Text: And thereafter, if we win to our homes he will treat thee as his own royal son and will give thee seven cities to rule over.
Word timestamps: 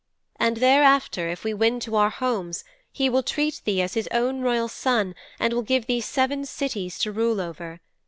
And 0.39 0.57
thereafter, 0.57 1.29
if 1.29 1.43
we 1.43 1.53
win 1.53 1.79
to 1.81 1.95
our 1.95 2.09
homes 2.09 2.63
he 2.91 3.07
will 3.07 3.21
treat 3.21 3.61
thee 3.65 3.83
as 3.83 3.93
his 3.93 4.09
own 4.11 4.41
royal 4.41 4.67
son 4.67 5.13
and 5.39 5.53
will 5.53 5.61
give 5.61 5.85
thee 5.85 6.01
seven 6.01 6.43
cities 6.43 6.97
to 6.97 7.11
rule 7.11 7.39
over. 7.39 7.81